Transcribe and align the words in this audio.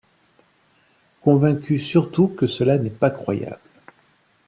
Convaincu 1.21 1.77
surtout 1.77 2.27
que 2.27 2.47
cela 2.47 2.79
n’est 2.79 2.89
pas 2.89 3.11
croyable! 3.11 3.59